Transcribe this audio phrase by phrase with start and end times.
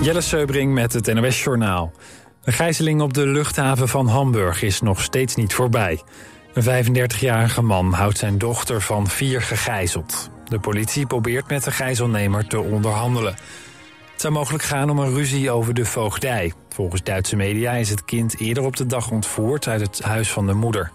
[0.00, 1.92] Jelle Seubring met het NOS Journaal.
[2.42, 6.02] De gijzeling op de luchthaven van Hamburg is nog steeds niet voorbij.
[6.54, 10.30] Een 35-jarige man houdt zijn dochter van vier gegijzeld.
[10.44, 13.34] De politie probeert met de gijzelnemer te onderhandelen.
[14.12, 16.52] Het zou mogelijk gaan om een ruzie over de voogdij.
[16.68, 20.46] Volgens Duitse media is het kind eerder op de dag ontvoerd uit het huis van
[20.46, 20.90] de moeder.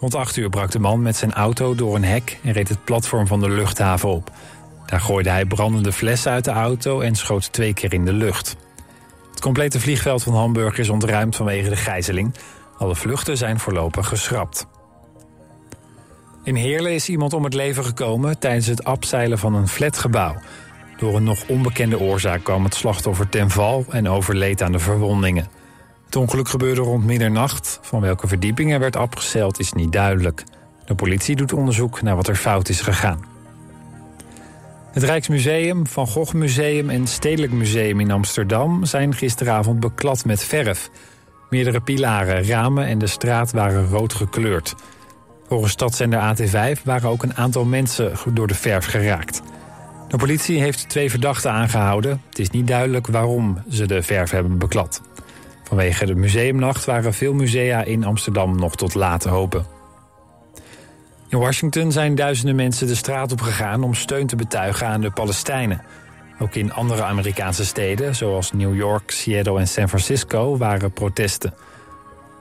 [0.00, 2.84] Rond 8 uur brak de man met zijn auto door een hek en reed het
[2.84, 4.30] platform van de luchthaven op.
[4.90, 8.56] Daar gooide hij brandende flessen uit de auto en schoot twee keer in de lucht.
[9.30, 12.34] Het complete vliegveld van Hamburg is ontruimd vanwege de gijzeling.
[12.78, 14.66] Alle vluchten zijn voorlopig geschrapt.
[16.44, 20.36] In Heerlen is iemand om het leven gekomen tijdens het abzeilen van een flatgebouw.
[20.96, 25.48] Door een nog onbekende oorzaak kwam het slachtoffer ten val en overleed aan de verwondingen.
[26.04, 27.78] Het ongeluk gebeurde rond middernacht.
[27.82, 30.44] Van welke verdieping er werd afgezeild is niet duidelijk.
[30.84, 33.30] De politie doet onderzoek naar wat er fout is gegaan.
[34.92, 40.90] Het Rijksmuseum, Van Gogh Museum en Stedelijk Museum in Amsterdam zijn gisteravond beklad met verf.
[41.50, 44.74] Meerdere pilaren, ramen en de straat waren rood gekleurd.
[45.48, 49.42] Volgens stadszender AT5 waren ook een aantal mensen door de verf geraakt.
[50.08, 52.22] De politie heeft twee verdachten aangehouden.
[52.28, 55.02] Het is niet duidelijk waarom ze de verf hebben beklad.
[55.64, 59.79] Vanwege de museumnacht waren veel musea in Amsterdam nog tot laat open.
[61.30, 65.10] In Washington zijn duizenden mensen de straat op gegaan om steun te betuigen aan de
[65.10, 65.82] Palestijnen.
[66.38, 71.54] Ook in andere Amerikaanse steden, zoals New York, Seattle en San Francisco, waren protesten.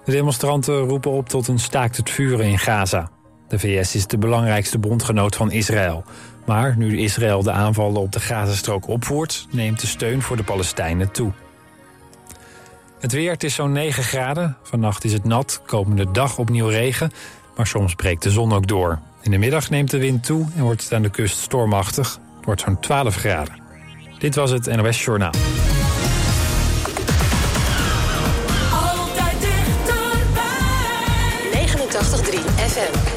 [0.05, 3.09] De demonstranten roepen op tot een staakt het vuren in Gaza.
[3.47, 6.03] De VS is de belangrijkste bondgenoot van Israël.
[6.45, 9.47] Maar nu Israël de aanvallen op de Gazastrook opvoert...
[9.51, 11.31] neemt de steun voor de Palestijnen toe.
[12.99, 14.57] Het weer, het is zo'n 9 graden.
[14.63, 17.11] Vannacht is het nat, komende dag opnieuw regen...
[17.59, 18.99] maar soms breekt de zon ook door.
[19.21, 22.19] In de middag neemt de wind toe en wordt het aan de kust stormachtig.
[22.35, 23.61] Het wordt zo'n 12 graden.
[24.17, 25.31] Dit was het NOS Journaal.
[28.71, 30.47] Altijd dichterbij.
[31.65, 33.08] 89.3 FM.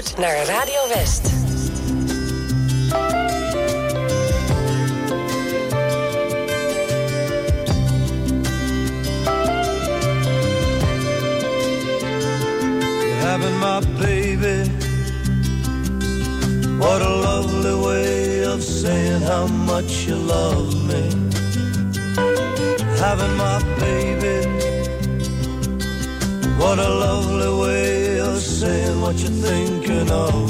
[0.00, 1.28] Luistert naar Radio West.
[13.20, 14.70] having my baby.
[16.78, 21.02] What a lovely way of saying how much you love me.
[22.98, 24.48] Having my baby.
[26.58, 27.99] What a lovely way
[28.60, 30.49] saying what you're thinking of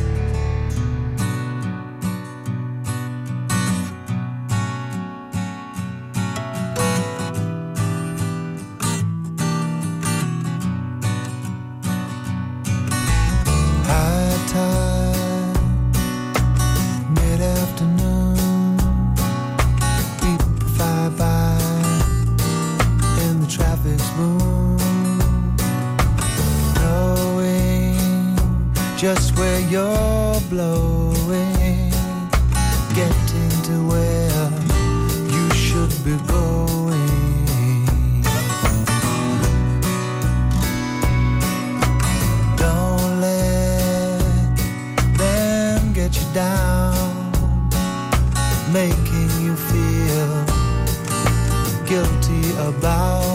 [51.91, 53.30] Guilty about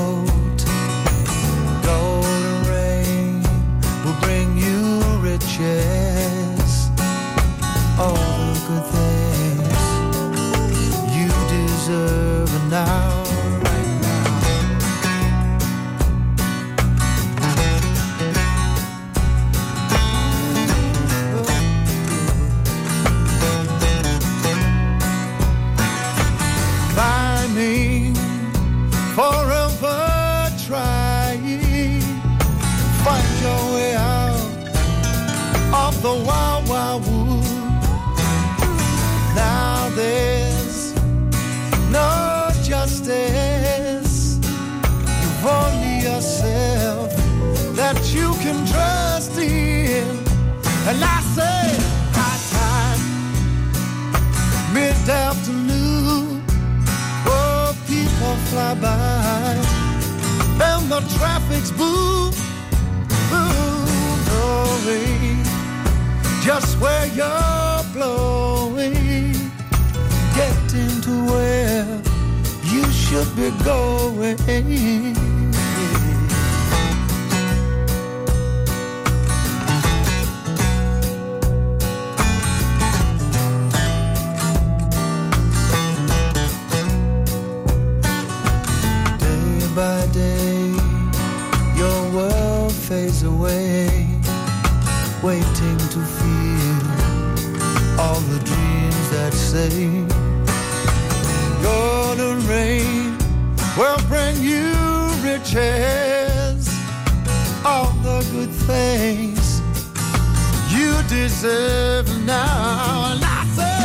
[111.08, 113.12] deserve now.
[113.12, 113.80] And I say,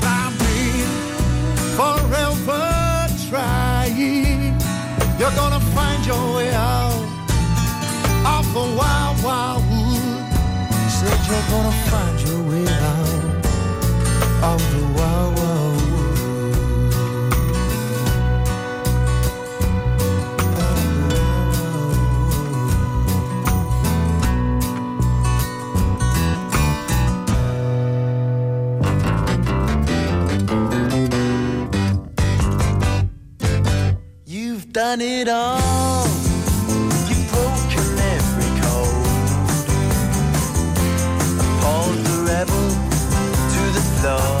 [0.00, 0.90] climbing,
[1.78, 4.58] forever trying,
[5.18, 7.04] you're gonna find your way out
[8.36, 10.24] of the wild, wild wood
[10.88, 13.13] said you're gonna find your way out
[34.74, 36.04] done it all.
[37.06, 39.06] You've broken every code.
[41.38, 42.68] Appalled the rebel
[43.54, 44.34] to the floor.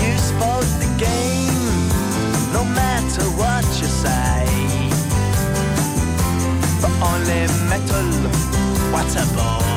[0.00, 1.68] You spoke the game,
[2.54, 4.46] no matter what you say.
[6.80, 8.08] But only metal,
[8.90, 9.67] what a bore.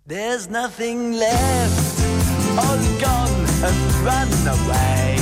[0.05, 1.99] There's nothing left,
[2.57, 5.17] all gone and run away.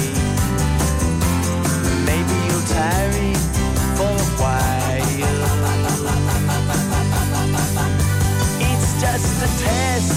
[2.09, 3.33] Maybe you'll tarry
[3.97, 4.87] for a while.
[8.69, 10.16] It's just a test,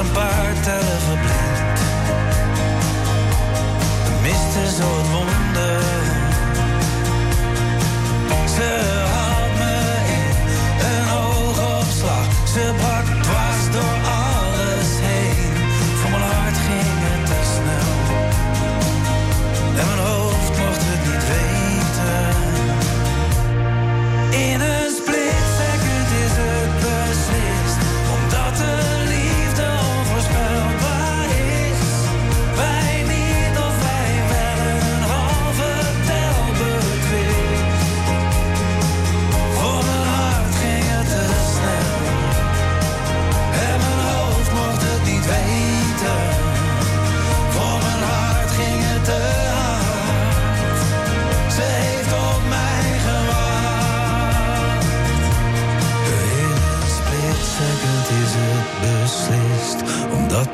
[0.00, 1.78] een paar tellen verblind.
[4.04, 5.99] We misten zo wonder.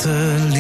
[0.07, 0.56] to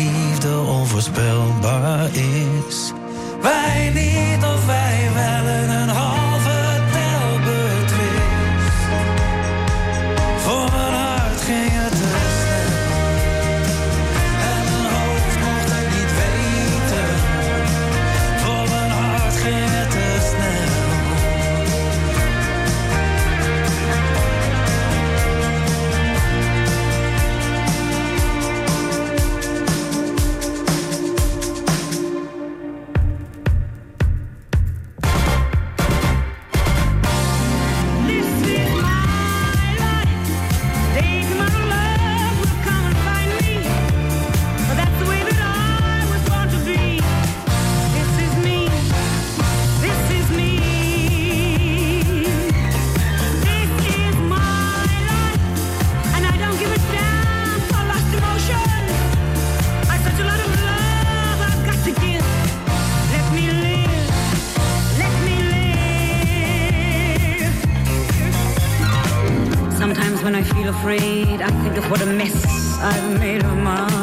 [71.88, 73.95] What a mess I've made of my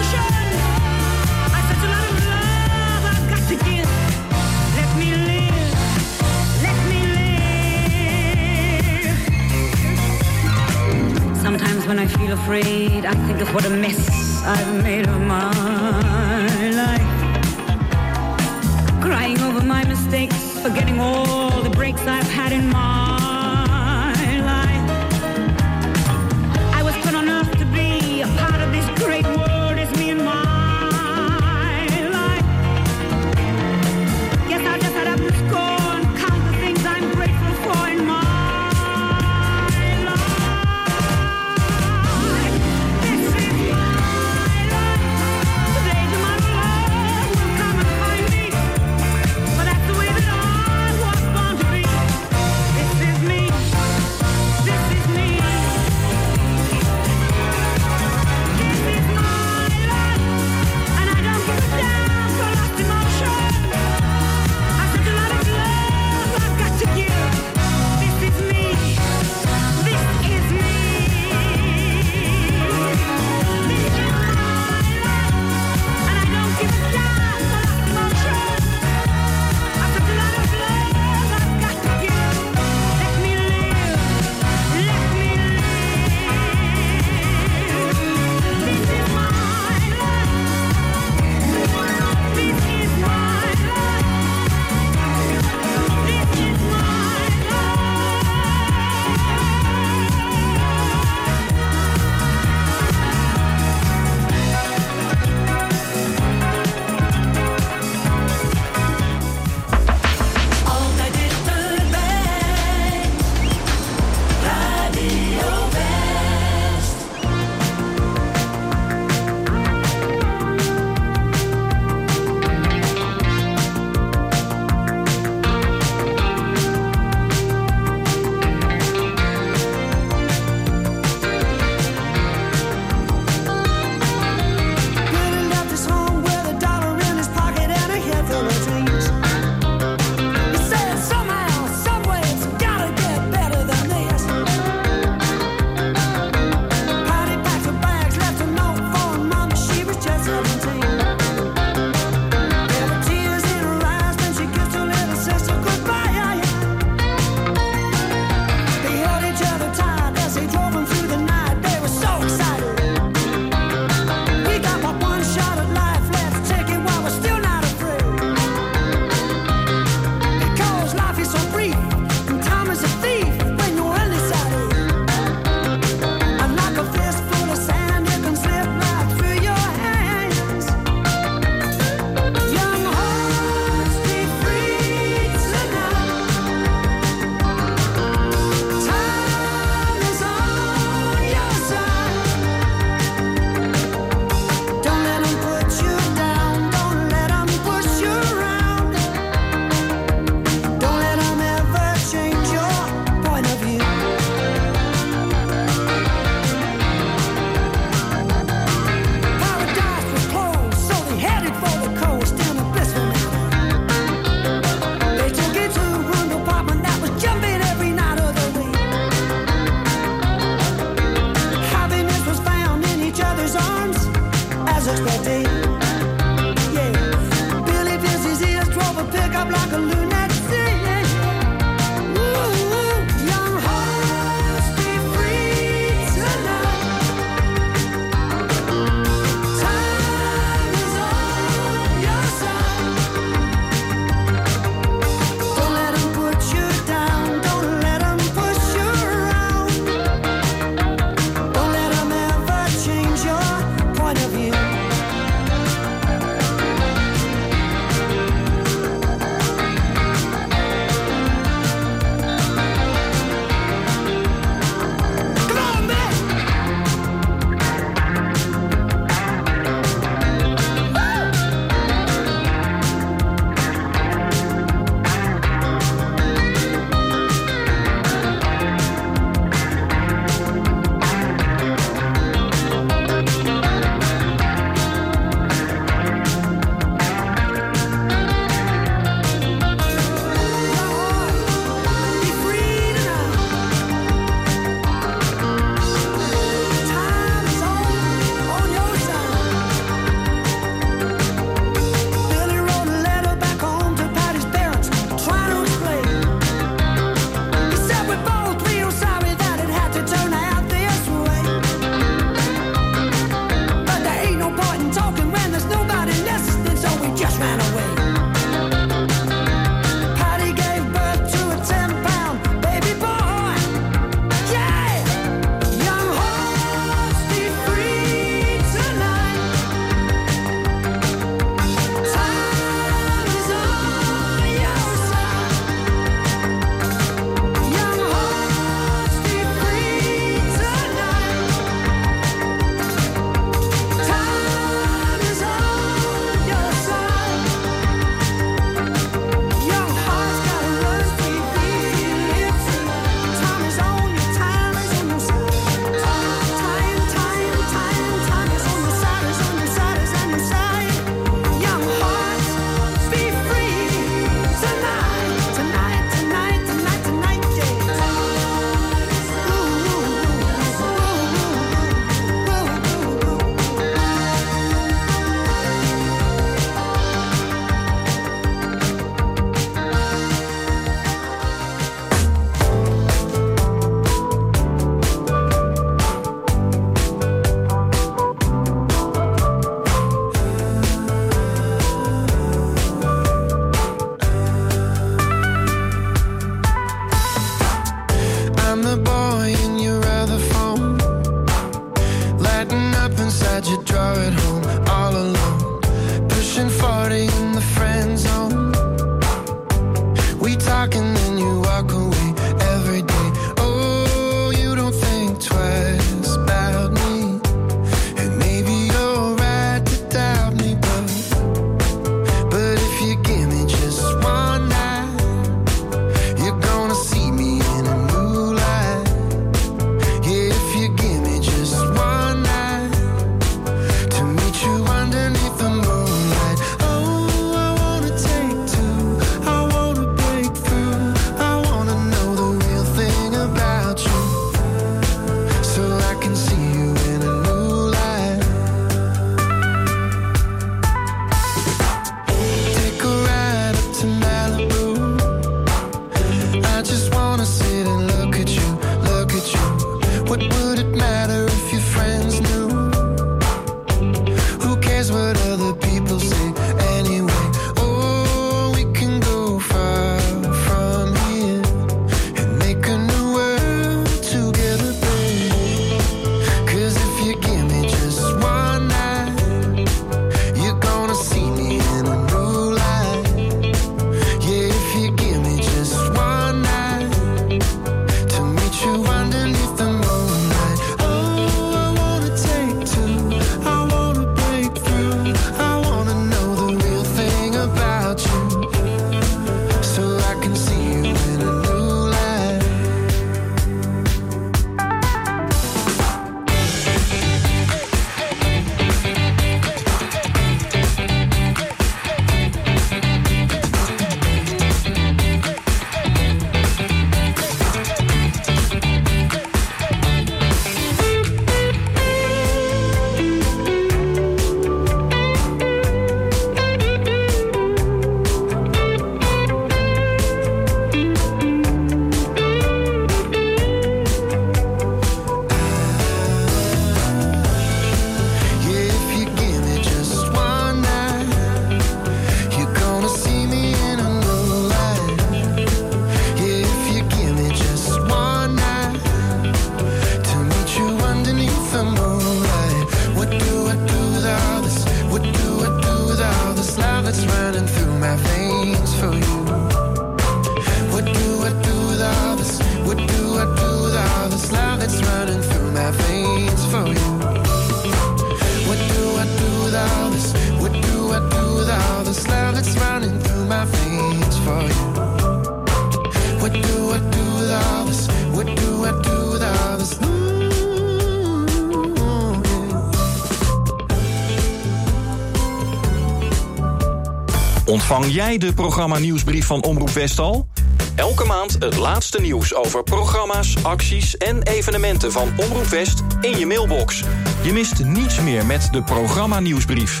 [587.92, 590.48] Vang jij de programma nieuwsbrief van Omroep West al?
[590.94, 596.46] Elke maand het laatste nieuws over programma's, acties en evenementen van Omroep West in je
[596.46, 597.02] mailbox.
[597.42, 600.00] Je mist niets meer met de programma nieuwsbrief.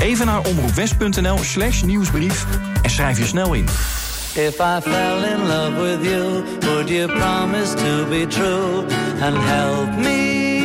[0.00, 2.46] Even naar omroepwest.nl slash nieuwsbrief
[2.82, 3.64] en schrijf je snel in.
[4.34, 8.84] If I fell in love with you, would you promise to be true
[9.20, 10.61] and help me?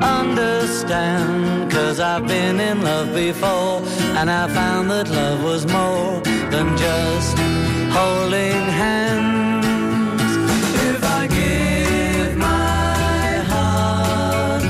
[0.00, 1.70] understand.
[1.70, 3.82] Cause I've been in love before,
[4.18, 6.20] and I found that love was more
[6.50, 7.38] than just
[7.98, 9.66] holding hands.
[10.90, 14.62] If I give my heart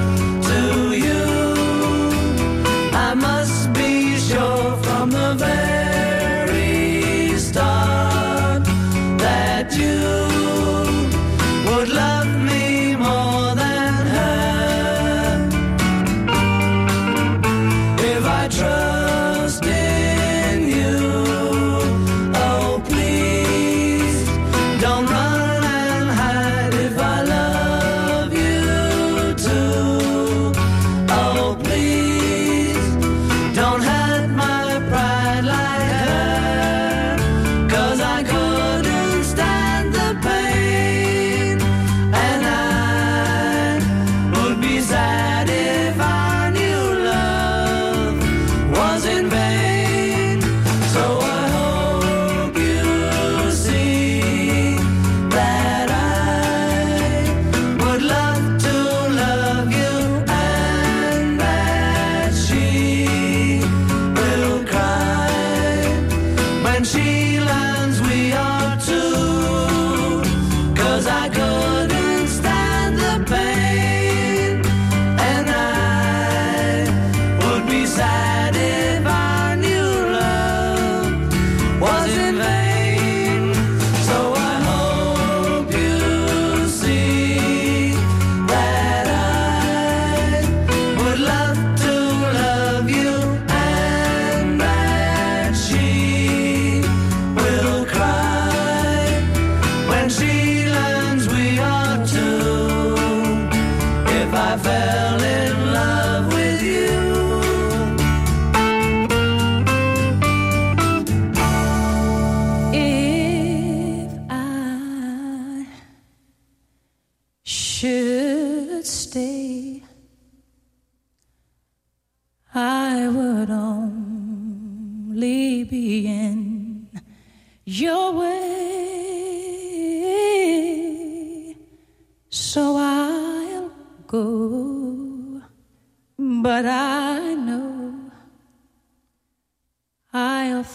[0.51, 0.63] to
[1.07, 1.25] you,
[2.93, 5.76] I must be sure from the very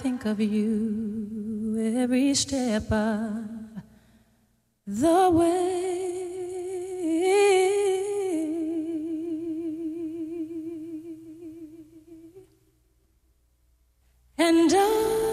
[0.01, 3.43] think of you every step of
[4.87, 5.91] the way.
[14.39, 15.30] And I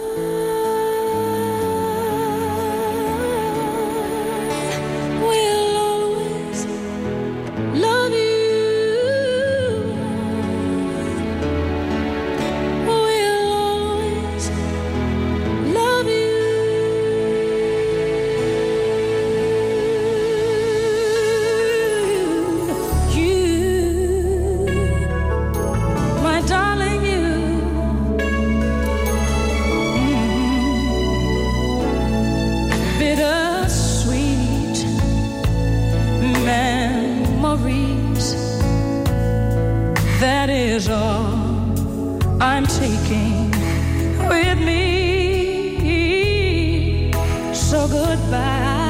[47.69, 48.88] so goodbye.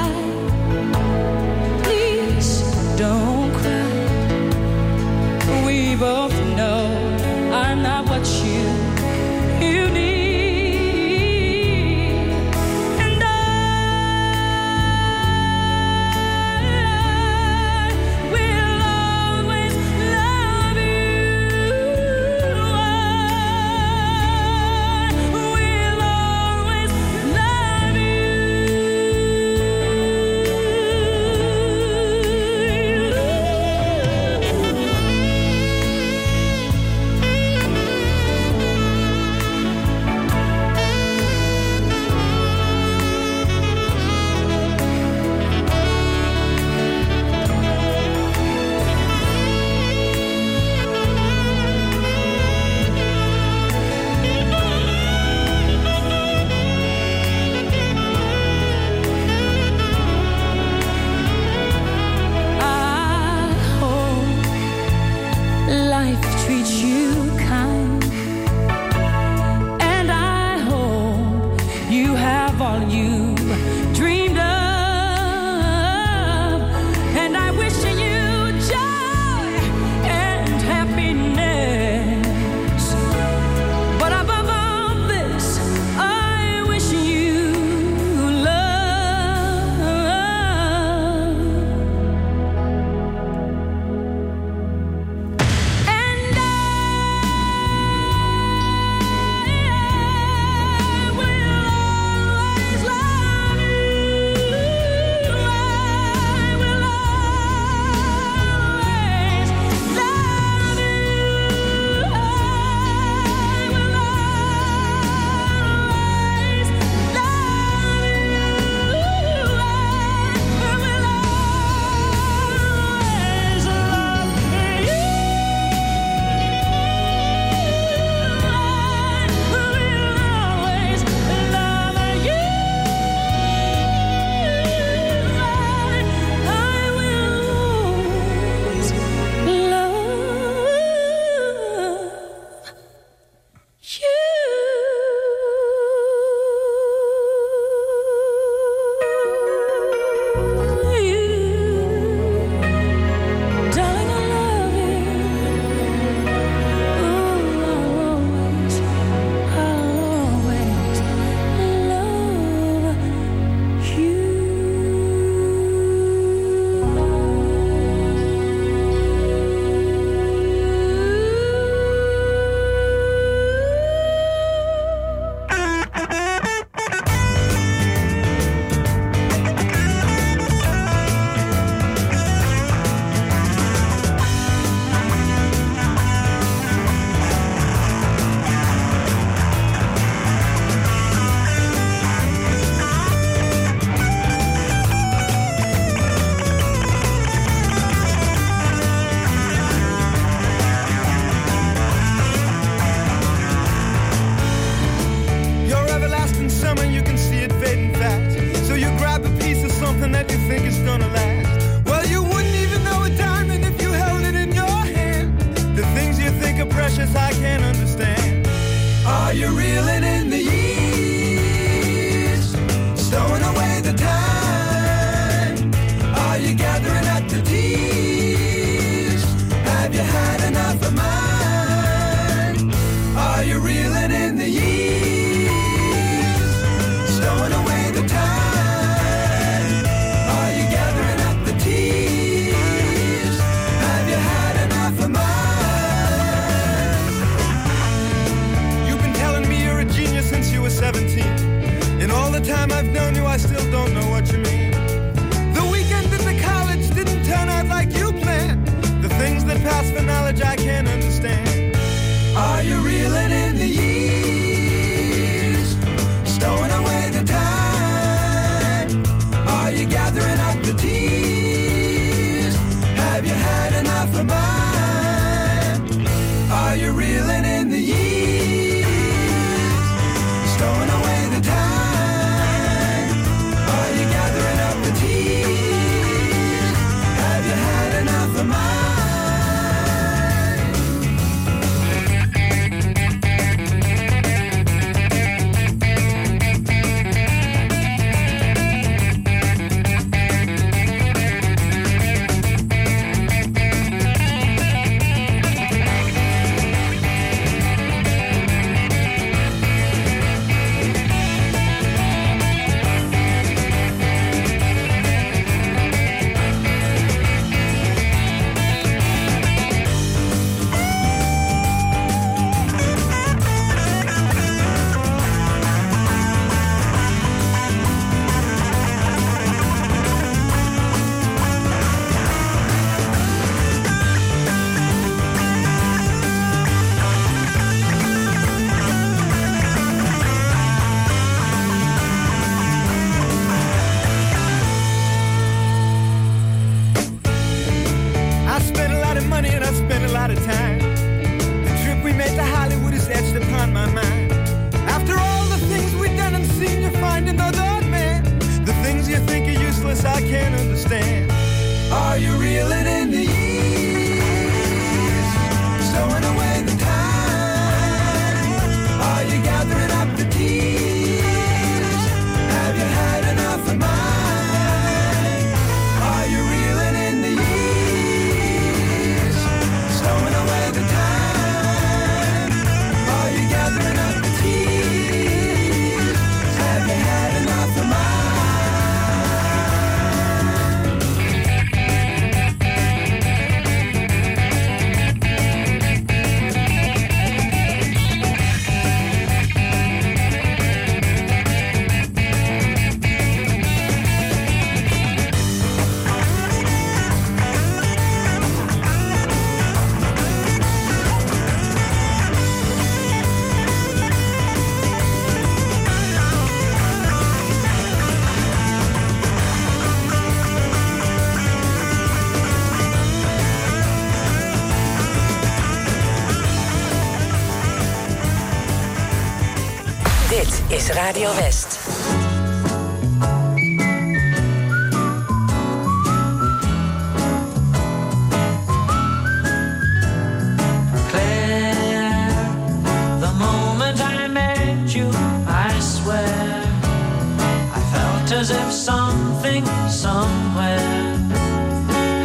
[448.29, 451.17] felt as if something somewhere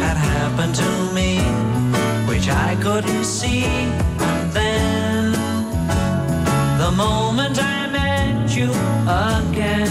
[0.04, 1.38] had happened to me,
[2.28, 3.64] which I couldn't see.
[3.64, 5.32] And then,
[6.78, 8.70] the moment I met you
[9.30, 9.90] again,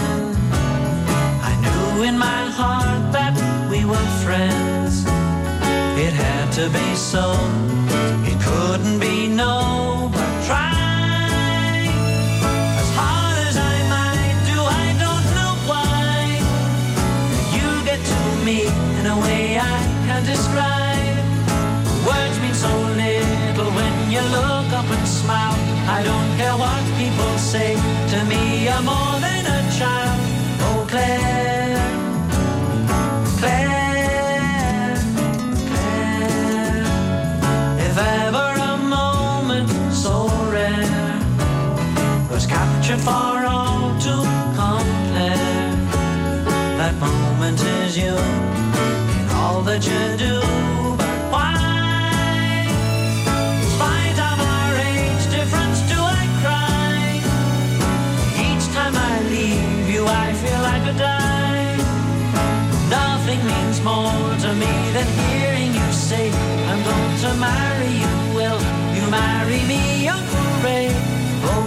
[1.50, 3.34] I knew in my heart that
[3.70, 5.04] we were friends.
[5.98, 7.24] It had to be so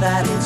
[0.00, 0.39] that